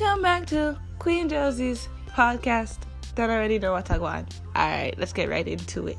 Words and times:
Welcome 0.00 0.22
back 0.22 0.46
to 0.46 0.78
Queen 0.98 1.28
Josie's 1.28 1.86
podcast. 2.08 2.78
Don't 3.14 3.28
already 3.28 3.58
know 3.58 3.72
what 3.72 3.90
I 3.90 3.98
want. 3.98 4.40
Alright, 4.56 4.98
let's 4.98 5.12
get 5.12 5.28
right 5.28 5.46
into 5.46 5.86
it. 5.86 5.98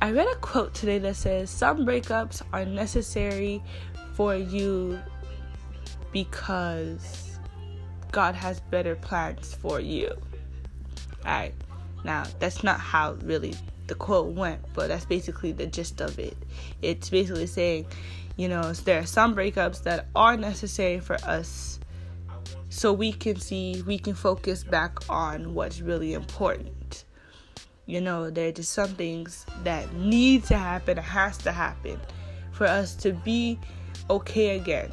I 0.00 0.12
read 0.12 0.28
a 0.28 0.36
quote 0.36 0.72
today 0.72 1.00
that 1.00 1.16
says 1.16 1.50
some 1.50 1.84
breakups 1.84 2.42
are 2.52 2.64
necessary 2.64 3.60
for 4.12 4.36
you 4.36 5.00
because 6.12 7.40
God 8.12 8.36
has 8.36 8.60
better 8.60 8.94
plans 8.94 9.52
for 9.52 9.80
you. 9.80 10.12
Alright, 11.24 11.54
now 12.04 12.22
that's 12.38 12.62
not 12.62 12.78
how 12.78 13.14
really 13.24 13.56
the 13.88 13.96
quote 13.96 14.32
went, 14.32 14.60
but 14.74 14.86
that's 14.86 15.06
basically 15.06 15.50
the 15.50 15.66
gist 15.66 16.00
of 16.00 16.20
it. 16.20 16.36
It's 16.82 17.10
basically 17.10 17.48
saying, 17.48 17.86
you 18.36 18.48
know, 18.48 18.72
there 18.72 19.00
are 19.00 19.06
some 19.06 19.34
breakups 19.34 19.82
that 19.82 20.06
are 20.14 20.36
necessary 20.36 21.00
for 21.00 21.16
us 21.24 21.80
so 22.68 22.92
we 22.92 23.12
can 23.12 23.36
see, 23.36 23.82
we 23.86 23.98
can 23.98 24.14
focus 24.14 24.64
back 24.64 24.98
on 25.08 25.54
what's 25.54 25.80
really 25.80 26.14
important. 26.14 27.04
You 27.86 28.00
know, 28.00 28.30
there 28.30 28.48
are 28.48 28.52
just 28.52 28.72
some 28.72 28.90
things 28.90 29.44
that 29.62 29.92
need 29.94 30.44
to 30.44 30.56
happen, 30.56 30.96
has 30.96 31.38
to 31.38 31.52
happen 31.52 32.00
for 32.52 32.66
us 32.66 32.94
to 32.96 33.12
be 33.12 33.58
okay 34.10 34.56
again. 34.56 34.90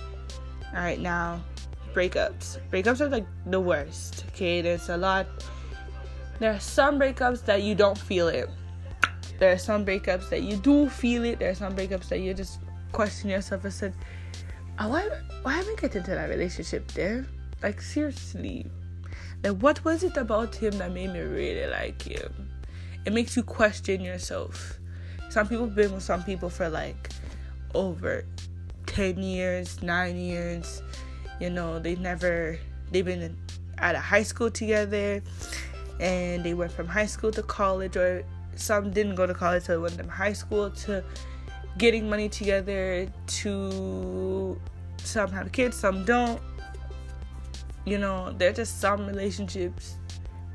All 0.73 0.81
right, 0.81 0.99
now 0.99 1.41
breakups. 1.93 2.59
Breakups 2.71 3.01
are 3.01 3.09
like 3.09 3.25
the 3.45 3.59
worst. 3.59 4.25
Okay, 4.29 4.61
there's 4.61 4.89
a 4.89 4.97
lot. 4.97 5.27
There 6.39 6.51
are 6.51 6.59
some 6.59 6.99
breakups 6.99 7.45
that 7.45 7.63
you 7.63 7.75
don't 7.75 7.97
feel 7.97 8.27
it 8.27 8.49
there 9.41 9.51
are 9.51 9.57
some 9.57 9.83
breakups 9.83 10.29
that 10.29 10.43
you 10.43 10.55
do 10.55 10.87
feel 10.87 11.23
it. 11.23 11.39
There 11.39 11.49
are 11.49 11.55
some 11.55 11.75
breakups 11.75 12.09
that 12.09 12.19
you 12.19 12.31
just 12.31 12.59
question 12.91 13.27
yourself 13.27 13.63
and 13.63 13.73
said, 13.73 13.95
oh, 14.77 14.87
why, 14.87 15.09
why 15.41 15.57
am 15.57 15.65
I 15.65 15.75
getting 15.81 16.01
into 16.01 16.11
that 16.11 16.29
relationship 16.29 16.91
there? 16.91 17.25
Like, 17.61 17.81
seriously. 17.81 18.65
Like, 19.43 19.57
what 19.57 19.83
was 19.83 20.03
it 20.03 20.17
about 20.17 20.55
him 20.55 20.77
that 20.77 20.91
made 20.91 21.11
me 21.11 21.21
really 21.21 21.67
like 21.67 22.01
him? 22.01 22.49
It 23.05 23.13
makes 23.13 23.35
you 23.35 23.43
question 23.43 24.01
yourself. 24.01 24.79
Some 25.29 25.47
people 25.47 25.65
have 25.65 25.75
been 25.75 25.93
with 25.93 26.03
some 26.03 26.23
people 26.23 26.49
for 26.49 26.69
like 26.69 27.09
over 27.73 28.25
10 28.85 29.23
years, 29.23 29.81
9 29.81 30.17
years. 30.17 30.81
You 31.39 31.49
know, 31.49 31.79
they 31.79 31.95
never, 31.95 32.59
they've 32.91 33.05
been 33.05 33.35
out 33.79 33.95
of 33.95 34.01
high 34.01 34.23
school 34.23 34.51
together 34.51 35.23
and 35.99 36.43
they 36.43 36.53
went 36.53 36.71
from 36.71 36.87
high 36.87 37.05
school 37.05 37.31
to 37.31 37.43
college 37.43 37.95
or 37.95 38.23
some 38.55 38.91
didn't 38.91 39.15
go 39.15 39.25
to 39.25 39.33
college, 39.33 39.63
so 39.63 39.73
they 39.73 39.77
went 39.77 39.95
from 39.95 40.09
high 40.09 40.33
school 40.33 40.69
to 40.69 41.03
getting 41.77 42.09
money 42.09 42.29
together 42.29 43.07
to 43.25 44.59
some 44.97 45.31
have 45.31 45.51
kids, 45.51 45.77
some 45.77 46.05
don't. 46.05 46.39
You 47.85 47.97
know, 47.97 48.33
there's 48.37 48.57
just 48.57 48.79
some 48.79 49.07
relationships 49.07 49.95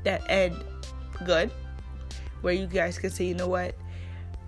that 0.03 0.21
end 0.29 0.55
good 1.25 1.51
where 2.41 2.53
you 2.53 2.67
guys 2.67 2.97
can 2.97 3.09
say, 3.09 3.25
you 3.25 3.33
know 3.33 3.47
what, 3.47 3.75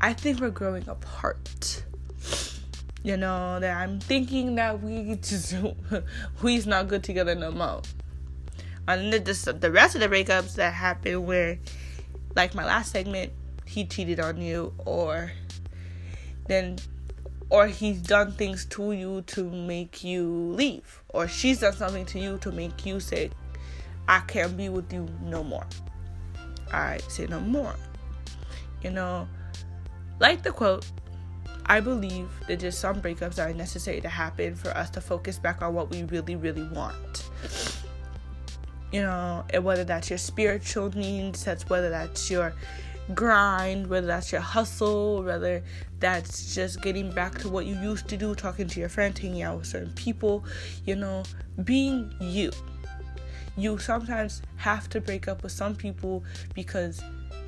I 0.02 0.14
think 0.14 0.40
we're 0.40 0.50
growing 0.50 0.88
apart. 0.88 1.84
You 3.04 3.18
know, 3.18 3.60
that 3.60 3.78
I'm 3.78 4.00
thinking 4.00 4.56
that 4.56 4.82
we 4.82 5.16
just 5.22 5.56
we's 6.42 6.68
not 6.68 6.88
good 6.88 7.04
together 7.04 7.36
no 7.36 7.52
more. 7.52 7.82
And 8.88 9.14
the, 9.14 9.20
just 9.20 9.62
the 9.62 9.72
rest 9.72 9.96
of 9.96 10.02
the 10.02 10.08
breakups 10.08 10.56
that 10.56 10.74
happen 10.74 11.26
where 11.26 11.60
like 12.36 12.56
my 12.56 12.66
last 12.66 12.92
segment, 12.92 13.32
he 13.66 13.86
cheated 13.86 14.20
on 14.20 14.42
you 14.42 14.74
or 14.80 15.32
then 16.48 16.78
or 17.50 17.68
he's 17.68 18.02
done 18.02 18.32
things 18.34 18.66
to 18.66 18.92
you 18.92 19.22
to 19.24 19.44
make 19.44 20.04
you 20.04 20.28
leave 20.54 21.02
or 21.10 21.28
she's 21.28 21.60
done 21.60 21.74
something 21.74 22.06
to 22.06 22.20
you 22.20 22.38
to 22.38 22.52
make 22.52 22.86
you 22.86 23.00
say 23.00 23.30
i 24.08 24.20
can't 24.22 24.56
be 24.56 24.70
with 24.70 24.92
you 24.94 25.08
no 25.24 25.44
more. 25.44 25.66
I 26.72 27.00
say 27.08 27.26
no 27.26 27.40
more. 27.40 27.76
You 28.84 28.92
know 28.92 29.28
like 30.20 30.44
the 30.44 30.52
quote 30.52 30.86
i 31.66 31.80
believe 31.80 32.30
that 32.48 32.60
just 32.60 32.80
some 32.80 33.02
breakups 33.02 33.44
are 33.44 33.54
necessary 33.54 34.02
to 34.02 34.10
happen 34.10 34.56
for 34.56 34.70
us 34.70 34.90
to 34.92 35.02
focus 35.02 35.38
back 35.38 35.62
on 35.62 35.74
what 35.74 35.90
we 35.90 36.04
really 36.04 36.36
really 36.36 36.68
want. 36.70 37.30
You 38.92 39.02
know 39.02 39.44
and 39.52 39.64
whether 39.64 39.84
that's 39.84 40.10
your 40.10 40.18
spiritual 40.20 40.90
needs 40.96 41.44
that's 41.44 41.68
whether 41.70 41.90
that's 41.90 42.30
your 42.30 42.54
grind, 43.14 43.88
whether 43.88 44.08
that's 44.08 44.32
your 44.32 44.42
hustle, 44.42 45.24
whether 45.24 45.64
that's 46.00 46.54
just 46.54 46.82
getting 46.82 47.12
back 47.12 47.38
to 47.40 47.50
what 47.50 47.66
you 47.66 47.76
used 47.76 48.08
to 48.08 48.18
do, 48.18 48.36
talking 48.36 48.68
to 48.68 48.80
your 48.80 48.90
friends, 48.90 49.20
hanging 49.20 49.42
out 49.42 49.58
with 49.58 49.68
certain 49.68 49.92
people, 49.94 50.44
you 50.86 50.96
know, 50.96 51.24
being 51.64 52.14
you. 52.20 52.52
You 53.58 53.78
sometimes 53.78 54.42
have 54.58 54.90
to 54.90 55.02
break 55.02 55.28
up 55.28 55.44
with 55.44 55.52
some 55.52 55.76
people 55.76 56.24
because 56.54 57.02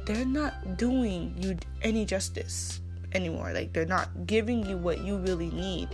they're 0.06 0.26
not 0.26 0.78
doing 0.78 1.34
you 1.38 1.58
any 1.84 2.06
justice 2.06 2.82
anymore. 3.14 3.52
Like, 3.54 3.72
they're 3.72 3.86
not 3.86 4.10
giving 4.26 4.66
you 4.66 4.78
what 4.78 5.00
you 5.02 5.18
really 5.18 5.52
need. 5.52 5.90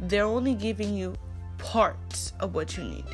They're 0.00 0.24
only 0.24 0.54
giving 0.54 0.94
you 0.96 1.14
parts 1.58 2.32
of 2.40 2.54
what 2.54 2.76
you 2.76 2.84
need. 2.84 3.04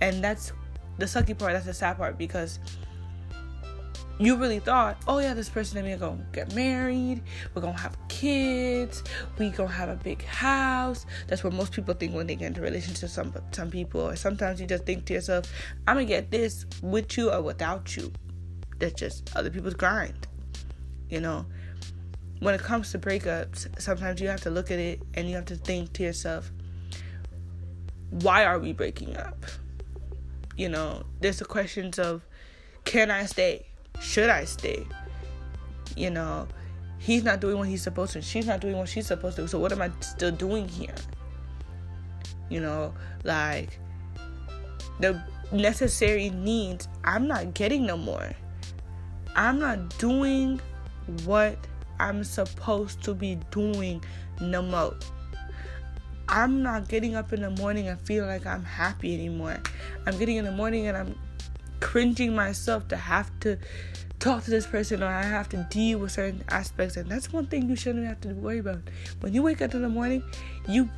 And 0.00 0.22
that's 0.22 0.52
the 0.98 1.06
sucky 1.06 1.38
part, 1.38 1.52
that's 1.52 1.66
the 1.66 1.74
sad 1.74 1.96
part 1.96 2.18
because 2.18 2.58
you 4.18 4.36
really 4.36 4.58
thought, 4.58 4.96
oh 5.06 5.18
yeah, 5.18 5.32
this 5.34 5.48
person 5.48 5.78
and 5.78 5.86
me 5.86 5.92
are 5.92 5.98
gonna 5.98 6.26
get 6.32 6.54
married, 6.54 7.22
we're 7.54 7.62
gonna 7.62 7.78
have 7.78 7.96
kids, 8.08 9.04
we 9.38 9.50
gonna 9.50 9.70
have 9.70 9.88
a 9.88 9.96
big 9.96 10.24
house. 10.24 11.06
That's 11.28 11.44
what 11.44 11.52
most 11.52 11.72
people 11.72 11.94
think 11.94 12.14
when 12.14 12.26
they 12.26 12.34
get 12.34 12.46
into 12.46 12.60
relationships. 12.60 13.12
Some 13.12 13.32
some 13.52 13.70
people, 13.70 14.00
or 14.00 14.16
sometimes 14.16 14.60
you 14.60 14.66
just 14.66 14.84
think 14.84 15.04
to 15.06 15.14
yourself, 15.14 15.52
I'm 15.86 15.96
gonna 15.96 16.06
get 16.06 16.30
this 16.30 16.66
with 16.82 17.16
you 17.16 17.30
or 17.30 17.42
without 17.42 17.96
you. 17.96 18.12
That's 18.78 18.94
just 18.94 19.30
other 19.36 19.50
people's 19.50 19.74
grind. 19.74 20.26
You 21.08 21.20
know, 21.20 21.46
when 22.40 22.54
it 22.54 22.60
comes 22.60 22.90
to 22.92 22.98
breakups, 22.98 23.80
sometimes 23.80 24.20
you 24.20 24.28
have 24.28 24.40
to 24.42 24.50
look 24.50 24.70
at 24.70 24.78
it 24.78 25.00
and 25.14 25.28
you 25.28 25.36
have 25.36 25.46
to 25.46 25.56
think 25.56 25.92
to 25.94 26.02
yourself, 26.02 26.50
why 28.10 28.44
are 28.44 28.58
we 28.58 28.72
breaking 28.72 29.16
up? 29.16 29.44
You 30.56 30.68
know, 30.68 31.04
there's 31.20 31.38
the 31.38 31.44
questions 31.44 31.98
of, 31.98 32.26
can 32.84 33.10
I 33.10 33.26
stay? 33.26 33.66
Should 34.00 34.30
I 34.30 34.44
stay? 34.44 34.86
You 35.96 36.10
know, 36.10 36.46
he's 36.98 37.24
not 37.24 37.40
doing 37.40 37.58
what 37.58 37.68
he's 37.68 37.82
supposed 37.82 38.12
to. 38.12 38.22
She's 38.22 38.46
not 38.46 38.60
doing 38.60 38.76
what 38.76 38.88
she's 38.88 39.06
supposed 39.06 39.36
to. 39.36 39.48
So 39.48 39.58
what 39.58 39.72
am 39.72 39.82
I 39.82 39.90
still 40.00 40.30
doing 40.30 40.68
here? 40.68 40.94
You 42.48 42.60
know, 42.60 42.94
like 43.24 43.78
the 45.00 45.22
necessary 45.52 46.30
needs 46.30 46.88
I'm 47.04 47.26
not 47.26 47.54
getting 47.54 47.86
no 47.86 47.96
more. 47.96 48.30
I'm 49.36 49.58
not 49.58 49.96
doing 49.98 50.60
what 51.24 51.56
I'm 52.00 52.24
supposed 52.24 53.02
to 53.04 53.14
be 53.14 53.38
doing 53.50 54.02
no 54.40 54.62
more. 54.62 54.94
I'm 56.28 56.62
not 56.62 56.88
getting 56.88 57.14
up 57.14 57.32
in 57.32 57.40
the 57.40 57.50
morning 57.50 57.88
and 57.88 57.98
feeling 58.00 58.28
like 58.28 58.46
I'm 58.46 58.64
happy 58.64 59.14
anymore. 59.14 59.58
I'm 60.06 60.18
getting 60.18 60.36
in 60.36 60.44
the 60.44 60.52
morning 60.52 60.86
and 60.86 60.96
I'm 60.96 61.18
cringing 61.80 62.34
myself 62.34 62.88
to 62.88 62.96
have 62.96 63.30
to 63.40 63.58
talk 64.18 64.44
to 64.44 64.50
this 64.50 64.66
person 64.66 65.02
or 65.02 65.06
I 65.06 65.22
have 65.22 65.48
to 65.50 65.66
deal 65.70 65.98
with 65.98 66.12
certain 66.12 66.42
aspects. 66.48 66.96
And 66.96 67.08
that's 67.08 67.32
one 67.32 67.46
thing 67.46 67.68
you 67.68 67.76
shouldn't 67.76 68.06
have 68.06 68.20
to 68.22 68.28
worry 68.34 68.58
about. 68.58 68.80
When 69.20 69.32
you 69.32 69.42
wake 69.42 69.62
up 69.62 69.74
in 69.74 69.82
the 69.82 69.88
morning, 69.88 70.22
you 70.68 70.88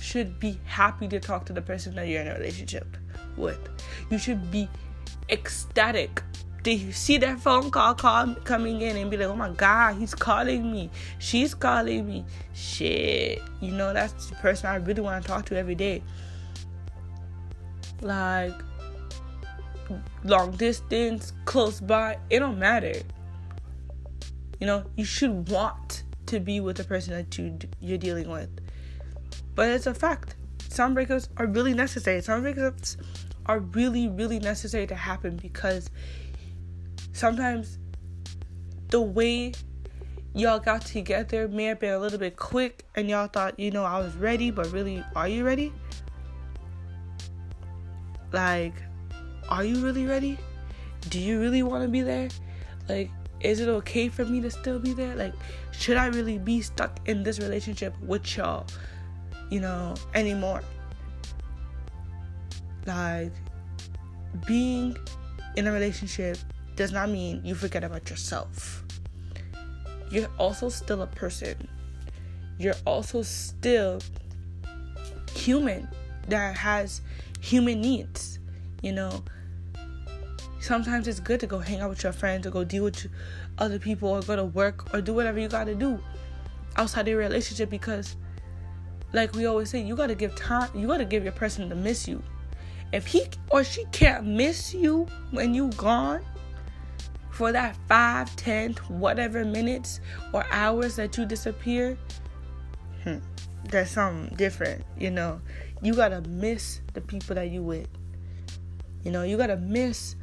should 0.00 0.38
be 0.38 0.58
happy 0.64 1.08
to 1.08 1.20
talk 1.20 1.46
to 1.46 1.52
the 1.52 1.62
person 1.62 1.94
that 1.94 2.08
you're 2.08 2.20
in 2.20 2.28
a 2.28 2.34
relationship 2.34 2.96
with. 3.36 3.58
You 4.10 4.18
should 4.18 4.50
be 4.50 4.68
ecstatic 5.30 6.22
to 6.64 6.92
see 6.92 7.18
that 7.18 7.40
phone 7.40 7.70
call, 7.70 7.94
call 7.94 8.34
coming 8.44 8.82
in 8.82 8.96
and 8.96 9.10
be 9.10 9.16
like, 9.16 9.28
oh 9.28 9.36
my 9.36 9.50
God, 9.50 9.96
he's 9.96 10.14
calling 10.14 10.70
me. 10.70 10.90
She's 11.18 11.54
calling 11.54 12.06
me. 12.06 12.24
Shit. 12.54 13.40
You 13.60 13.72
know, 13.72 13.92
that's 13.92 14.26
the 14.26 14.36
person 14.36 14.66
I 14.66 14.76
really 14.76 15.00
want 15.00 15.24
to 15.24 15.28
talk 15.28 15.46
to 15.46 15.56
every 15.56 15.74
day. 15.74 16.02
Like, 18.00 18.54
long 20.24 20.52
distance, 20.52 21.32
close 21.44 21.80
by, 21.80 22.18
it 22.30 22.38
don't 22.40 22.58
matter. 22.58 22.94
You 24.60 24.66
know, 24.66 24.84
you 24.96 25.04
should 25.04 25.48
want 25.48 26.04
to 26.26 26.40
be 26.40 26.60
with 26.60 26.76
the 26.76 26.84
person 26.84 27.14
that 27.14 27.36
you 27.38 27.58
you're 27.80 27.98
dealing 27.98 28.30
with. 28.30 28.50
But 29.54 29.70
it's 29.70 29.86
a 29.86 29.94
fact. 29.94 30.36
Some 30.68 30.94
breakups 30.94 31.28
are 31.36 31.46
really 31.46 31.74
necessary. 31.74 32.22
Some 32.22 32.42
breakups 32.42 32.96
are 33.46 33.58
really, 33.58 34.08
really 34.08 34.38
necessary 34.38 34.86
to 34.86 34.94
happen 34.94 35.36
because 35.36 35.90
sometimes 37.12 37.78
the 38.88 39.00
way 39.00 39.52
y'all 40.34 40.58
got 40.58 40.82
together 40.82 41.48
may 41.48 41.64
have 41.64 41.80
been 41.80 41.92
a 41.92 41.98
little 41.98 42.18
bit 42.18 42.36
quick 42.36 42.86
and 42.94 43.08
y'all 43.10 43.26
thought, 43.26 43.58
you 43.58 43.70
know, 43.70 43.84
I 43.84 43.98
was 43.98 44.14
ready, 44.16 44.50
but 44.50 44.70
really, 44.72 45.04
are 45.14 45.28
you 45.28 45.44
ready? 45.44 45.72
Like, 48.32 48.74
are 49.52 49.64
you 49.64 49.84
really 49.84 50.06
ready? 50.06 50.38
Do 51.08 51.20
you 51.20 51.40
really 51.40 51.62
want 51.62 51.84
to 51.84 51.88
be 51.88 52.00
there? 52.00 52.28
Like, 52.88 53.10
is 53.40 53.60
it 53.60 53.68
okay 53.68 54.08
for 54.08 54.24
me 54.24 54.40
to 54.40 54.50
still 54.50 54.78
be 54.78 54.94
there? 54.94 55.14
Like, 55.14 55.34
should 55.70 55.96
I 55.96 56.06
really 56.06 56.38
be 56.38 56.60
stuck 56.60 57.06
in 57.08 57.22
this 57.22 57.38
relationship 57.38 57.94
with 58.00 58.36
y'all, 58.36 58.66
you 59.50 59.60
know, 59.60 59.94
anymore? 60.14 60.62
like 62.86 63.32
being 64.46 64.96
in 65.56 65.66
a 65.66 65.72
relationship 65.72 66.36
does 66.76 66.92
not 66.92 67.10
mean 67.10 67.40
you 67.44 67.54
forget 67.54 67.84
about 67.84 68.08
yourself. 68.08 68.84
You're 70.10 70.28
also 70.38 70.68
still 70.68 71.02
a 71.02 71.06
person. 71.06 71.68
You're 72.58 72.74
also 72.86 73.22
still 73.22 74.00
human 75.34 75.88
that 76.28 76.56
has 76.56 77.02
human 77.40 77.80
needs. 77.80 78.38
You 78.82 78.92
know, 78.92 79.22
sometimes 80.62 81.08
it's 81.08 81.20
good 81.20 81.40
to 81.40 81.46
go 81.46 81.58
hang 81.58 81.80
out 81.80 81.90
with 81.90 82.02
your 82.02 82.12
friends 82.12 82.46
or 82.46 82.50
go 82.50 82.64
deal 82.64 82.84
with 82.84 83.08
other 83.58 83.78
people 83.78 84.08
or 84.08 84.22
go 84.22 84.36
to 84.36 84.44
work 84.44 84.94
or 84.94 85.00
do 85.00 85.12
whatever 85.12 85.38
you 85.38 85.48
got 85.48 85.64
to 85.64 85.74
do 85.74 85.98
outside 86.76 87.06
your 87.08 87.18
relationship 87.18 87.68
because 87.68 88.16
like 89.12 89.34
we 89.34 89.44
always 89.44 89.68
say 89.68 89.80
you 89.80 89.96
got 89.96 90.06
to 90.06 90.14
give 90.14 90.34
time 90.36 90.70
you 90.74 90.86
got 90.86 90.98
to 90.98 91.04
give 91.04 91.22
your 91.22 91.32
person 91.32 91.68
to 91.68 91.74
miss 91.74 92.06
you 92.06 92.22
if 92.92 93.06
he 93.06 93.24
or 93.50 93.64
she 93.64 93.84
can't 93.86 94.24
miss 94.24 94.72
you 94.72 95.06
when 95.30 95.54
you 95.54 95.68
gone 95.70 96.22
for 97.30 97.50
that 97.50 97.76
five, 97.88 98.34
ten, 98.36 98.74
whatever 98.88 99.44
minutes 99.44 100.00
or 100.32 100.44
hours 100.50 100.96
that 100.96 101.16
you 101.16 101.24
disappear, 101.24 101.96
hmm, 103.02 103.16
there's 103.64 103.90
something 103.90 104.36
different, 104.36 104.84
you 104.98 105.10
know. 105.10 105.40
You 105.80 105.94
gotta 105.94 106.20
miss 106.28 106.82
the 106.92 107.00
people 107.00 107.34
that 107.34 107.48
you 107.48 107.62
with. 107.62 107.88
You 109.02 109.10
know, 109.10 109.22
you 109.22 109.38
gotta 109.38 109.56
miss 109.56 110.14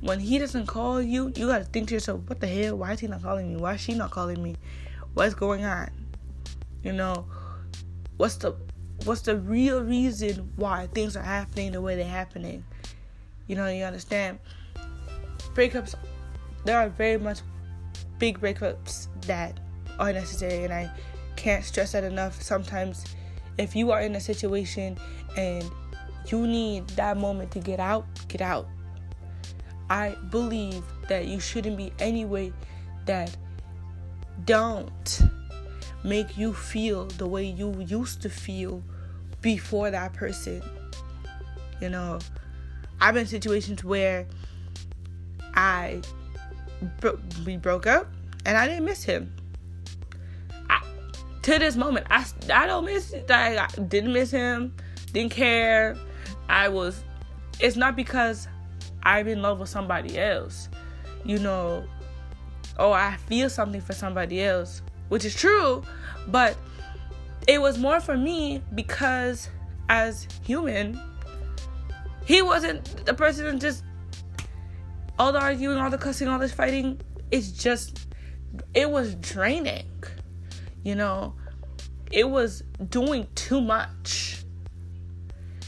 when 0.00 0.20
he 0.20 0.38
doesn't 0.38 0.66
call 0.66 1.00
you, 1.00 1.32
you 1.36 1.46
gotta 1.46 1.64
think 1.64 1.88
to 1.88 1.94
yourself, 1.94 2.20
what 2.26 2.40
the 2.40 2.46
hell? 2.46 2.76
Why 2.76 2.92
is 2.92 3.00
he 3.00 3.06
not 3.06 3.22
calling 3.22 3.48
me? 3.52 3.56
Why 3.56 3.74
is 3.74 3.80
she 3.80 3.94
not 3.94 4.10
calling 4.10 4.42
me? 4.42 4.56
What's 5.14 5.34
going 5.34 5.64
on? 5.64 5.90
You 6.82 6.92
know, 6.92 7.26
what's 8.16 8.36
the 8.36 8.54
what's 9.04 9.22
the 9.22 9.36
real 9.38 9.82
reason 9.82 10.52
why 10.56 10.88
things 10.88 11.16
are 11.16 11.22
happening 11.22 11.72
the 11.72 11.80
way 11.80 11.96
they're 11.96 12.04
happening? 12.04 12.64
You 13.46 13.56
know, 13.56 13.68
you 13.68 13.84
understand? 13.84 14.38
Breakups 15.54 15.94
there 16.66 16.78
are 16.78 16.88
very 16.88 17.16
much 17.16 17.40
big 18.18 18.40
breakups 18.40 19.06
that 19.22 19.60
are 19.98 20.12
necessary 20.12 20.64
and 20.64 20.72
I 20.72 20.90
can't 21.36 21.64
stress 21.64 21.92
that 21.92 22.04
enough. 22.04 22.42
Sometimes 22.42 23.04
if 23.56 23.76
you 23.76 23.92
are 23.92 24.00
in 24.00 24.16
a 24.16 24.20
situation 24.20 24.98
and 25.36 25.64
you 26.26 26.46
need 26.46 26.88
that 26.90 27.16
moment 27.16 27.52
to 27.52 27.60
get 27.60 27.78
out, 27.78 28.04
get 28.28 28.40
out. 28.40 28.66
I 29.88 30.16
believe 30.30 30.82
that 31.08 31.26
you 31.26 31.40
shouldn't 31.40 31.76
be 31.76 31.92
any 31.98 32.24
way 32.24 32.52
that 33.06 33.36
don't 34.44 35.22
make 36.02 36.36
you 36.36 36.52
feel 36.52 37.06
the 37.06 37.26
way 37.26 37.44
you 37.44 37.84
used 37.86 38.22
to 38.22 38.28
feel 38.30 38.82
before 39.42 39.90
that 39.90 40.12
person. 40.12 40.62
You 41.80 41.90
know, 41.90 42.18
I've 43.00 43.14
been 43.14 43.22
in 43.22 43.26
situations 43.26 43.84
where 43.84 44.26
I 45.54 46.00
bro- 47.00 47.18
we 47.44 47.56
broke 47.56 47.86
up, 47.86 48.08
and 48.44 48.56
I 48.56 48.66
didn't 48.66 48.84
miss 48.84 49.02
him. 49.02 49.34
I, 50.70 50.82
to 51.42 51.58
this 51.58 51.76
moment, 51.76 52.06
I 52.10 52.24
I 52.52 52.66
don't 52.66 52.84
miss. 52.84 53.14
I, 53.28 53.58
I 53.58 53.80
didn't 53.80 54.12
miss 54.12 54.30
him. 54.30 54.74
Didn't 55.12 55.32
care. 55.32 55.96
I 56.48 56.68
was. 56.68 57.02
It's 57.60 57.76
not 57.76 57.96
because 57.96 58.48
I'm 59.06 59.28
in 59.28 59.40
love 59.40 59.60
with 59.60 59.68
somebody 59.68 60.18
else. 60.18 60.68
You 61.24 61.38
know, 61.38 61.84
oh, 62.76 62.90
I 62.90 63.16
feel 63.28 63.48
something 63.48 63.80
for 63.80 63.92
somebody 63.92 64.42
else, 64.42 64.82
which 65.08 65.24
is 65.24 65.34
true, 65.34 65.84
but 66.26 66.56
it 67.46 67.60
was 67.60 67.78
more 67.78 68.00
for 68.00 68.16
me 68.16 68.62
because 68.74 69.48
as 69.88 70.26
human, 70.42 71.00
he 72.24 72.42
wasn't 72.42 73.06
the 73.06 73.14
person 73.14 73.60
just 73.60 73.84
all 75.20 75.30
the 75.30 75.40
arguing, 75.40 75.78
all 75.78 75.88
the 75.88 75.98
cussing, 75.98 76.26
all 76.26 76.40
this 76.40 76.52
fighting, 76.52 77.00
it's 77.30 77.52
just, 77.52 78.08
it 78.74 78.90
was 78.90 79.14
draining. 79.14 80.02
You 80.82 80.96
know, 80.96 81.34
it 82.10 82.28
was 82.28 82.64
doing 82.88 83.28
too 83.36 83.60
much. 83.60 84.44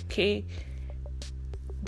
Okay. 0.06 0.44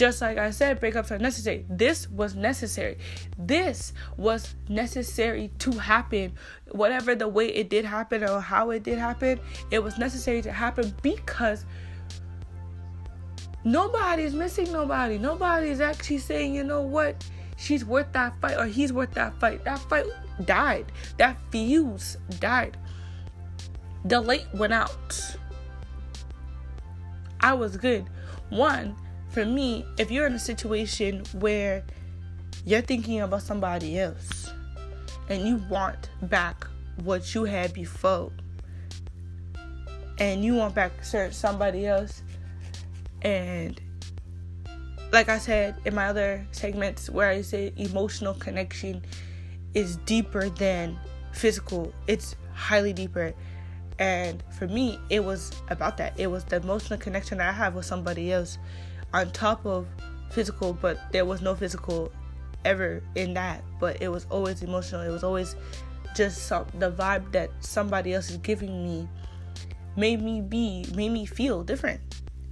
Just 0.00 0.22
like 0.22 0.38
I 0.38 0.50
said, 0.50 0.80
breakups 0.80 1.10
are 1.10 1.18
necessary. 1.18 1.66
This 1.68 2.08
was 2.08 2.34
necessary. 2.34 2.96
This 3.36 3.92
was 4.16 4.54
necessary 4.66 5.50
to 5.58 5.72
happen. 5.72 6.32
Whatever 6.70 7.14
the 7.14 7.28
way 7.28 7.48
it 7.48 7.68
did 7.68 7.84
happen 7.84 8.24
or 8.24 8.40
how 8.40 8.70
it 8.70 8.82
did 8.82 8.98
happen, 8.98 9.38
it 9.70 9.80
was 9.80 9.98
necessary 9.98 10.40
to 10.40 10.52
happen 10.52 10.94
because 11.02 11.66
nobody's 13.62 14.32
missing 14.32 14.72
nobody. 14.72 15.18
Nobody's 15.18 15.82
actually 15.82 16.16
saying, 16.16 16.54
you 16.54 16.64
know 16.64 16.80
what? 16.80 17.22
she's 17.58 17.84
worth 17.84 18.10
that 18.12 18.32
fight 18.40 18.56
or 18.56 18.64
he's 18.64 18.90
worth 18.90 19.12
that 19.12 19.34
fight. 19.38 19.62
That 19.64 19.80
fight 19.80 20.06
died. 20.46 20.90
That 21.18 21.36
fuse 21.50 22.16
died. 22.38 22.78
The 24.06 24.18
light 24.18 24.46
went 24.54 24.72
out. 24.72 25.36
I 27.40 27.52
was 27.52 27.76
good. 27.76 28.06
One, 28.48 28.96
for 29.30 29.44
me, 29.44 29.86
if 29.96 30.10
you're 30.10 30.26
in 30.26 30.34
a 30.34 30.38
situation 30.40 31.24
where 31.34 31.84
you're 32.64 32.80
thinking 32.80 33.20
about 33.20 33.42
somebody 33.42 33.98
else 33.98 34.50
and 35.28 35.46
you 35.46 35.56
want 35.68 36.10
back 36.22 36.66
what 37.04 37.34
you 37.34 37.44
had 37.44 37.72
before 37.72 38.32
and 40.18 40.44
you 40.44 40.54
want 40.54 40.74
back 40.74 41.04
certain 41.04 41.32
somebody 41.32 41.86
else 41.86 42.22
and 43.22 43.80
like 45.12 45.28
I 45.28 45.38
said 45.38 45.76
in 45.84 45.94
my 45.94 46.08
other 46.08 46.46
segments 46.50 47.08
where 47.08 47.30
I 47.30 47.42
say 47.42 47.72
emotional 47.76 48.34
connection 48.34 49.02
is 49.74 49.96
deeper 49.98 50.48
than 50.48 50.98
physical, 51.32 51.92
it's 52.06 52.36
highly 52.52 52.92
deeper. 52.92 53.32
And 53.98 54.42
for 54.58 54.66
me, 54.66 54.98
it 55.10 55.22
was 55.22 55.52
about 55.68 55.96
that. 55.98 56.18
It 56.18 56.28
was 56.28 56.44
the 56.44 56.56
emotional 56.56 56.98
connection 56.98 57.38
that 57.38 57.48
I 57.48 57.52
have 57.52 57.74
with 57.74 57.84
somebody 57.84 58.32
else 58.32 58.58
on 59.12 59.30
top 59.30 59.64
of 59.66 59.86
physical, 60.30 60.72
but 60.72 60.98
there 61.12 61.24
was 61.24 61.42
no 61.42 61.54
physical 61.54 62.12
ever 62.64 63.02
in 63.14 63.34
that. 63.34 63.62
But 63.78 64.00
it 64.02 64.08
was 64.08 64.26
always 64.30 64.62
emotional. 64.62 65.02
It 65.02 65.10
was 65.10 65.24
always 65.24 65.56
just 66.14 66.46
some, 66.46 66.66
the 66.78 66.90
vibe 66.90 67.32
that 67.32 67.50
somebody 67.60 68.14
else 68.14 68.30
is 68.30 68.36
giving 68.38 68.84
me 68.84 69.08
made 69.96 70.22
me 70.22 70.40
be, 70.40 70.86
made 70.94 71.10
me 71.10 71.26
feel 71.26 71.62
different. 71.62 72.00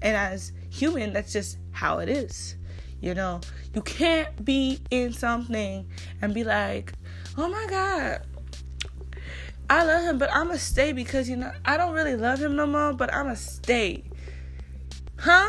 And 0.03 0.17
as 0.17 0.53
human, 0.71 1.13
that's 1.13 1.33
just 1.33 1.59
how 1.73 1.99
it 1.99 2.09
is. 2.09 2.57
You 3.01 3.15
know, 3.15 3.41
you 3.75 3.83
can't 3.83 4.45
be 4.45 4.81
in 4.91 5.13
something 5.13 5.89
and 6.21 6.35
be 6.35 6.43
like, 6.43 6.93
oh 7.37 7.49
my 7.49 7.67
God, 7.69 8.23
I 9.71 9.85
love 9.85 10.05
him, 10.05 10.19
but 10.19 10.35
I'ma 10.35 10.55
stay 10.55 10.93
because, 10.93 11.29
you 11.29 11.37
know, 11.37 11.53
I 11.65 11.77
don't 11.77 11.95
really 11.95 12.17
love 12.17 12.41
him 12.41 12.57
no 12.57 12.67
more, 12.67 12.93
but 12.93 13.13
I'ma 13.15 13.35
stay. 13.35 14.05
Huh? 15.19 15.49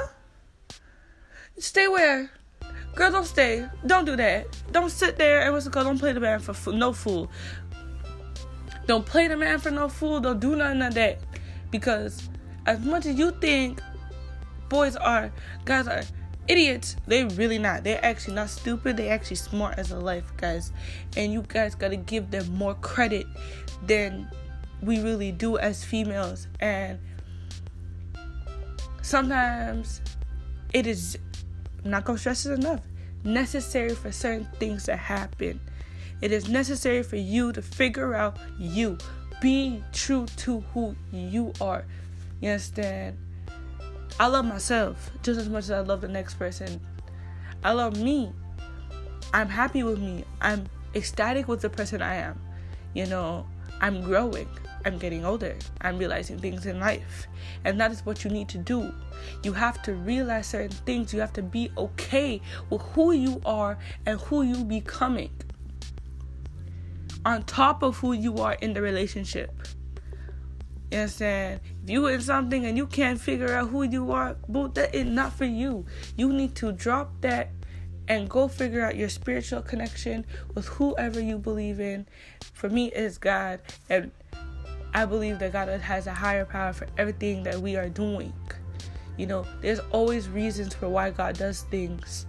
Stay 1.59 1.87
where? 1.89 2.31
Girl, 2.95 3.11
don't 3.11 3.25
stay. 3.25 3.67
Don't 3.85 4.05
do 4.05 4.15
that. 4.15 4.47
Don't 4.71 4.89
sit 4.89 5.17
there 5.17 5.41
and 5.41 5.53
what's 5.53 5.67
it 5.67 5.73
called? 5.73 5.87
Don't 5.87 5.99
play 5.99 6.13
the 6.13 6.19
man 6.19 6.39
for. 6.39 6.71
No 6.71 6.93
fool. 6.93 7.29
Don't 8.87 9.05
play 9.05 9.27
the 9.27 9.37
man 9.37 9.59
for 9.59 9.69
no 9.69 9.89
fool. 9.89 10.19
Don't 10.19 10.39
do 10.39 10.55
none 10.55 10.81
of 10.81 10.93
that. 10.95 11.19
Because 11.69 12.29
as 12.65 12.79
much 12.79 13.05
as 13.05 13.15
you 13.19 13.31
think 13.31 13.81
boys 14.69 14.95
are, 14.95 15.31
guys 15.65 15.87
are 15.87 16.03
idiots. 16.47 16.95
They 17.07 17.25
really 17.25 17.57
not. 17.59 17.83
They're 17.83 18.03
actually 18.03 18.35
not 18.35 18.49
stupid. 18.49 18.97
They 18.97 19.09
actually 19.09 19.35
smart 19.35 19.77
as 19.77 19.91
a 19.91 19.99
life, 19.99 20.31
guys. 20.37 20.71
And 21.17 21.33
you 21.33 21.43
guys 21.47 21.75
gotta 21.75 21.97
give 21.97 22.31
them 22.31 22.49
more 22.55 22.73
credit 22.75 23.27
than 23.85 24.29
we 24.81 25.01
really 25.01 25.31
do 25.31 25.57
as 25.57 25.83
females. 25.83 26.47
And 26.59 26.99
sometimes 29.01 30.01
it 30.73 30.87
is 30.87 31.17
Not 31.83 32.05
gonna 32.05 32.19
stress 32.19 32.45
it 32.45 32.53
enough. 32.53 32.81
Necessary 33.23 33.95
for 33.95 34.11
certain 34.11 34.47
things 34.59 34.83
to 34.85 34.95
happen. 34.95 35.59
It 36.21 36.31
is 36.31 36.49
necessary 36.49 37.03
for 37.03 37.15
you 37.15 37.51
to 37.53 37.61
figure 37.61 38.13
out 38.13 38.37
you. 38.57 38.97
Be 39.41 39.83
true 39.93 40.25
to 40.37 40.61
who 40.73 40.95
you 41.11 41.53
are. 41.61 41.85
You 42.41 42.51
understand? 42.51 43.17
I 44.19 44.27
love 44.27 44.45
myself 44.45 45.11
just 45.23 45.39
as 45.39 45.47
much 45.47 45.65
as 45.65 45.71
I 45.71 45.79
love 45.79 46.01
the 46.01 46.09
next 46.09 46.35
person. 46.35 46.81
I 47.63 47.71
love 47.71 47.97
me. 47.97 48.31
I'm 49.33 49.47
happy 49.47 49.83
with 49.83 49.99
me. 49.99 50.25
I'm 50.41 50.65
ecstatic 50.93 51.47
with 51.47 51.61
the 51.61 51.69
person 51.69 52.01
I 52.01 52.15
am. 52.15 52.39
You 52.93 53.05
know, 53.05 53.45
I'm 53.79 54.01
growing. 54.01 54.47
I'm 54.85 54.97
getting 54.97 55.25
older. 55.25 55.57
I'm 55.81 55.97
realizing 55.97 56.39
things 56.39 56.65
in 56.65 56.79
life. 56.79 57.27
And 57.65 57.79
that 57.79 57.91
is 57.91 58.05
what 58.05 58.23
you 58.23 58.29
need 58.29 58.49
to 58.49 58.57
do. 58.57 58.93
You 59.43 59.53
have 59.53 59.81
to 59.83 59.93
realize 59.93 60.47
certain 60.47 60.69
things. 60.69 61.13
You 61.13 61.19
have 61.19 61.33
to 61.33 61.41
be 61.41 61.71
okay 61.77 62.41
with 62.69 62.81
who 62.93 63.11
you 63.11 63.41
are 63.45 63.77
and 64.05 64.19
who 64.21 64.43
you 64.43 64.63
becoming. 64.63 65.31
On 67.25 67.43
top 67.43 67.83
of 67.83 67.97
who 67.97 68.13
you 68.13 68.37
are 68.37 68.53
in 68.53 68.73
the 68.73 68.81
relationship. 68.81 69.51
You 70.91 70.99
understand? 70.99 71.59
If 71.83 71.89
you 71.89 72.07
in 72.07 72.21
something 72.21 72.65
and 72.65 72.77
you 72.77 72.87
can't 72.87 73.19
figure 73.19 73.53
out 73.53 73.69
who 73.69 73.83
you 73.83 74.11
are, 74.11 74.37
boo, 74.47 74.69
that 74.69 74.95
is 74.95 75.05
not 75.05 75.33
for 75.33 75.45
you. 75.45 75.85
You 76.15 76.31
need 76.31 76.55
to 76.55 76.71
drop 76.71 77.11
that 77.21 77.49
and 78.07 78.27
go 78.27 78.47
figure 78.47 78.83
out 78.83 78.95
your 78.95 79.09
spiritual 79.09 79.61
connection 79.61 80.25
with 80.55 80.65
whoever 80.67 81.19
you 81.19 81.37
believe 81.37 81.79
in. 81.79 82.07
For 82.53 82.67
me, 82.69 82.91
it's 82.91 83.19
God, 83.19 83.61
and 83.87 84.11
I 84.93 85.05
believe 85.05 85.39
that 85.39 85.53
God 85.53 85.69
has 85.69 86.07
a 86.07 86.13
higher 86.13 86.45
power 86.45 86.73
for 86.73 86.87
everything 86.97 87.43
that 87.43 87.59
we 87.59 87.75
are 87.75 87.89
doing. 87.89 88.33
You 89.17 89.27
know, 89.27 89.45
there's 89.61 89.79
always 89.91 90.29
reasons 90.29 90.73
for 90.73 90.89
why 90.89 91.11
God 91.11 91.37
does 91.37 91.63
things. 91.63 92.25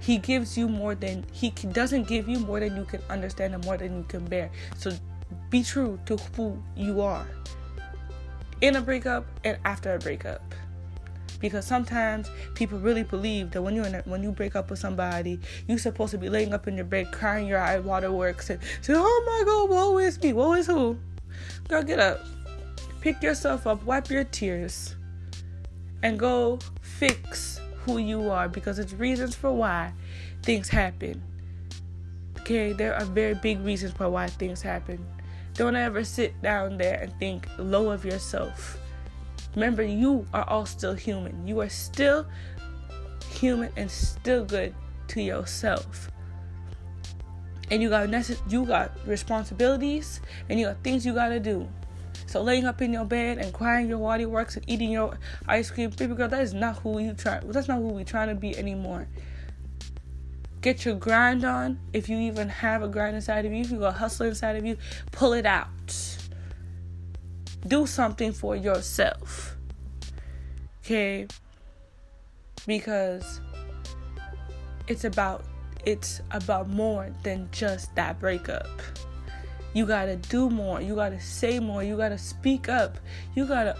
He 0.00 0.18
gives 0.18 0.56
you 0.56 0.68
more 0.68 0.94
than 0.94 1.24
he 1.32 1.50
doesn't 1.50 2.06
give 2.06 2.28
you 2.28 2.38
more 2.38 2.60
than 2.60 2.76
you 2.76 2.84
can 2.84 3.00
understand 3.08 3.54
and 3.54 3.64
more 3.64 3.76
than 3.76 3.96
you 3.96 4.04
can 4.04 4.24
bear. 4.24 4.50
So 4.76 4.92
be 5.50 5.62
true 5.62 5.98
to 6.06 6.16
who 6.36 6.62
you 6.76 7.00
are 7.00 7.26
in 8.60 8.76
a 8.76 8.80
breakup 8.80 9.26
and 9.44 9.58
after 9.64 9.94
a 9.94 9.98
breakup. 9.98 10.42
Because 11.40 11.66
sometimes 11.66 12.30
people 12.54 12.78
really 12.78 13.02
believe 13.02 13.50
that 13.50 13.62
when 13.62 13.74
you 13.74 13.82
when 14.04 14.22
you 14.22 14.32
break 14.32 14.56
up 14.56 14.70
with 14.70 14.78
somebody, 14.78 15.38
you're 15.66 15.78
supposed 15.78 16.12
to 16.12 16.18
be 16.18 16.28
laying 16.28 16.54
up 16.54 16.66
in 16.66 16.76
your 16.76 16.86
bed 16.86 17.12
crying 17.12 17.46
your 17.46 17.58
eye 17.58 17.78
waterworks 17.78 18.48
and 18.48 18.60
say, 18.80 18.94
"Oh 18.96 19.22
my 19.26 19.42
God, 19.44 19.70
woe 19.70 19.98
is 19.98 20.20
me, 20.22 20.32
woe 20.32 20.54
is 20.54 20.66
who?" 20.66 20.98
Girl, 21.68 21.82
get 21.82 21.98
up, 21.98 22.20
pick 23.00 23.20
yourself 23.22 23.66
up, 23.66 23.82
wipe 23.84 24.08
your 24.08 24.22
tears, 24.22 24.94
and 26.02 26.16
go 26.16 26.60
fix 26.80 27.60
who 27.84 27.98
you 27.98 28.30
are. 28.30 28.48
Because 28.48 28.78
it's 28.78 28.92
reasons 28.92 29.34
for 29.34 29.50
why 29.50 29.92
things 30.42 30.68
happen. 30.68 31.20
Okay, 32.40 32.72
there 32.72 32.94
are 32.94 33.04
very 33.04 33.34
big 33.34 33.60
reasons 33.64 33.92
for 33.94 34.08
why 34.08 34.28
things 34.28 34.62
happen. 34.62 35.04
Don't 35.54 35.74
ever 35.74 36.04
sit 36.04 36.40
down 36.42 36.76
there 36.76 37.00
and 37.00 37.12
think 37.18 37.48
low 37.58 37.90
of 37.90 38.04
yourself. 38.04 38.78
Remember, 39.56 39.82
you 39.82 40.24
are 40.32 40.48
all 40.48 40.66
still 40.66 40.94
human. 40.94 41.48
You 41.48 41.60
are 41.60 41.68
still 41.68 42.26
human 43.32 43.72
and 43.76 43.90
still 43.90 44.44
good 44.44 44.72
to 45.08 45.20
yourself. 45.22 46.10
And 47.70 47.82
you 47.82 47.88
got 47.88 48.08
necess- 48.08 48.40
you 48.50 48.64
got 48.64 48.92
responsibilities 49.06 50.20
and 50.48 50.60
you 50.60 50.66
got 50.66 50.82
things 50.84 51.04
you 51.04 51.14
gotta 51.14 51.40
do. 51.40 51.68
So 52.26 52.42
laying 52.42 52.64
up 52.64 52.82
in 52.82 52.92
your 52.92 53.04
bed 53.04 53.38
and 53.38 53.52
crying 53.52 53.88
your 53.88 53.98
water 53.98 54.28
works 54.28 54.56
and 54.56 54.68
eating 54.68 54.90
your 54.90 55.18
ice 55.46 55.70
cream, 55.70 55.90
baby 55.90 56.14
girl, 56.14 56.28
that 56.28 56.42
is 56.42 56.54
not 56.54 56.78
who 56.78 56.98
you 56.98 57.12
try. 57.12 57.40
That's 57.44 57.68
not 57.68 57.78
who 57.78 57.88
we 57.88 58.04
trying 58.04 58.28
to 58.28 58.34
be 58.34 58.56
anymore. 58.56 59.06
Get 60.60 60.84
your 60.84 60.96
grind 60.96 61.44
on. 61.44 61.78
If 61.92 62.08
you 62.08 62.18
even 62.18 62.48
have 62.48 62.82
a 62.82 62.88
grind 62.88 63.14
inside 63.14 63.46
of 63.46 63.52
you, 63.52 63.60
if 63.60 63.70
you 63.70 63.78
got 63.78 63.94
hustle 63.94 64.26
inside 64.26 64.56
of 64.56 64.64
you, 64.64 64.76
pull 65.12 65.32
it 65.32 65.46
out. 65.46 65.68
Do 67.66 67.86
something 67.86 68.32
for 68.32 68.56
yourself. 68.56 69.56
Okay? 70.84 71.28
Because 72.66 73.40
it's 74.88 75.04
about 75.04 75.44
it's 75.86 76.20
about 76.32 76.68
more 76.68 77.10
than 77.22 77.48
just 77.52 77.94
that 77.94 78.18
breakup. 78.18 78.68
You 79.72 79.86
gotta 79.86 80.16
do 80.16 80.50
more. 80.50 80.80
You 80.80 80.96
gotta 80.96 81.20
say 81.20 81.60
more. 81.60 81.82
You 81.82 81.96
gotta 81.96 82.18
speak 82.18 82.68
up. 82.68 82.98
You 83.34 83.46
gotta. 83.46 83.76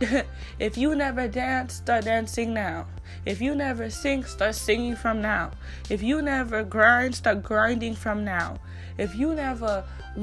if 0.58 0.78
you 0.78 0.94
never 0.94 1.26
dance, 1.26 1.74
start 1.74 2.04
dancing 2.04 2.54
now. 2.54 2.86
If 3.24 3.40
you 3.40 3.54
never 3.56 3.90
sing, 3.90 4.24
start 4.24 4.54
singing 4.54 4.94
from 4.94 5.20
now. 5.20 5.50
If 5.90 6.02
you 6.02 6.22
never 6.22 6.62
grind, 6.62 7.14
start 7.14 7.42
grinding 7.42 7.94
from 7.96 8.24
now. 8.24 8.58
If 8.98 9.16
you 9.16 9.34
never, 9.34 9.84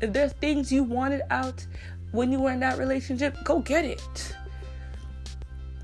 if 0.00 0.12
there's 0.12 0.32
things 0.34 0.70
you 0.70 0.84
wanted 0.84 1.22
out 1.30 1.66
when 2.12 2.30
you 2.30 2.40
were 2.40 2.52
in 2.52 2.60
that 2.60 2.78
relationship, 2.78 3.36
go 3.42 3.58
get 3.60 3.84
it. 3.84 4.36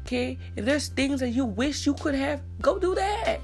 Okay? 0.02 0.38
If 0.54 0.64
there's 0.64 0.88
things 0.88 1.20
that 1.20 1.30
you 1.30 1.46
wish 1.46 1.84
you 1.84 1.94
could 1.94 2.14
have, 2.14 2.42
go 2.60 2.78
do 2.78 2.94
that. 2.94 3.40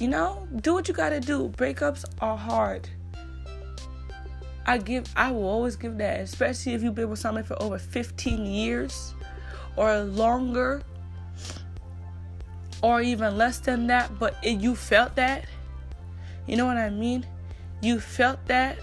You 0.00 0.08
know, 0.08 0.46
do 0.60 0.74
what 0.74 0.88
you 0.88 0.94
gotta 0.94 1.20
do. 1.20 1.48
Breakups 1.50 2.04
are 2.20 2.36
hard. 2.36 2.88
I 4.66 4.78
give 4.78 5.06
I 5.14 5.30
will 5.30 5.46
always 5.46 5.76
give 5.76 5.98
that, 5.98 6.20
especially 6.20 6.74
if 6.74 6.82
you've 6.82 6.94
been 6.94 7.10
with 7.10 7.18
somebody 7.18 7.46
for 7.46 7.60
over 7.62 7.78
15 7.78 8.46
years 8.46 9.14
or 9.76 10.00
longer 10.00 10.82
or 12.82 13.00
even 13.00 13.38
less 13.38 13.58
than 13.60 13.86
that, 13.86 14.18
but 14.18 14.36
it, 14.42 14.60
you 14.60 14.74
felt 14.74 15.14
that. 15.16 15.46
You 16.46 16.56
know 16.56 16.66
what 16.66 16.76
I 16.76 16.90
mean? 16.90 17.26
You 17.80 18.00
felt 18.00 18.44
that. 18.46 18.78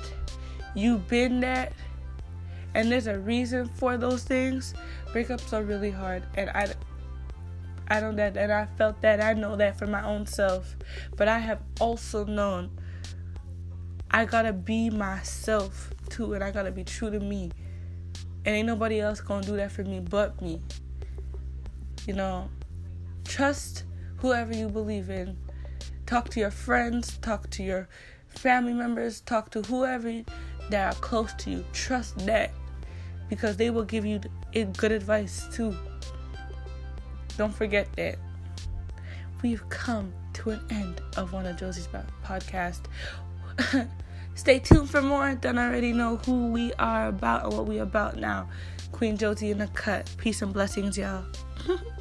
You've 0.76 1.08
been 1.08 1.40
that. 1.42 1.74
And 2.74 2.92
there's 2.92 3.08
a 3.08 3.20
reason 3.20 3.68
for 3.68 3.98
those 3.98 4.24
things. 4.24 4.74
Breakups 5.14 5.52
are 5.54 5.64
really 5.64 5.92
hard 5.92 6.24
and 6.36 6.50
I 6.52 6.74
I 7.92 8.00
know 8.00 8.14
that 8.14 8.38
and 8.38 8.54
I 8.54 8.68
felt 8.78 9.02
that. 9.02 9.22
I 9.22 9.34
know 9.34 9.58
that 9.58 9.78
for 9.78 9.86
my 9.86 10.02
own 10.06 10.26
self. 10.26 10.78
But 11.18 11.28
I 11.28 11.40
have 11.40 11.60
also 11.82 12.24
known 12.24 12.72
I 14.10 14.24
gotta 14.24 14.54
be 14.54 14.90
myself 14.90 15.94
too, 16.10 16.34
and 16.34 16.42
I 16.42 16.52
gotta 16.52 16.72
be 16.72 16.86
true 16.86 17.12
to 17.12 17.20
me. 17.20 17.52
And 18.46 18.56
ain't 18.56 18.68
nobody 18.68 19.02
else 19.02 19.20
gonna 19.20 19.46
do 19.46 19.58
that 19.58 19.74
for 19.74 19.84
me 19.84 20.00
but 20.00 20.42
me. 20.42 20.62
You 22.08 22.14
know, 22.14 22.50
trust 23.26 23.84
whoever 24.18 24.56
you 24.56 24.70
believe 24.70 25.10
in. 25.10 25.38
Talk 26.06 26.30
to 26.30 26.40
your 26.40 26.52
friends, 26.52 27.18
talk 27.18 27.50
to 27.52 27.64
your 27.64 27.90
family 28.30 28.74
members, 28.74 29.20
talk 29.20 29.50
to 29.52 29.62
whoever 29.64 30.24
that 30.70 30.96
are 30.96 31.00
close 31.02 31.34
to 31.34 31.50
you. 31.50 31.66
Trust 31.74 32.26
that 32.26 32.52
because 33.28 33.58
they 33.58 33.70
will 33.70 33.84
give 33.84 34.06
you 34.06 34.22
good 34.78 34.94
advice 34.94 35.46
too. 35.52 35.76
Don't 37.42 37.52
forget 37.52 37.92
that. 37.94 38.20
We've 39.42 39.68
come 39.70 40.14
to 40.34 40.52
an 40.52 40.64
end 40.70 41.02
of 41.18 41.34
one 41.34 41.48
of 41.48 41.58
Josie's 41.58 41.88
podcast. 42.24 42.82
Stay 44.36 44.60
tuned 44.60 44.92
for 44.92 45.02
more. 45.02 45.34
Don't 45.34 45.58
already 45.58 45.92
know 45.92 46.18
who 46.18 46.52
we 46.52 46.72
are 46.74 47.08
about 47.08 47.46
and 47.46 47.54
what 47.54 47.66
we 47.66 47.80
about 47.80 48.18
now. 48.18 48.48
Queen 48.92 49.18
Josie 49.18 49.50
in 49.50 49.58
the 49.58 49.66
cut. 49.70 50.08
Peace 50.18 50.44
and 50.44 50.54
blessings, 50.54 51.00
y'all. 51.00 51.26